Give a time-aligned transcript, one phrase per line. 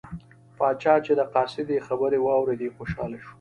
[0.57, 3.29] پاچا چې د قاصد خبرې واوریدې خوشحاله شو.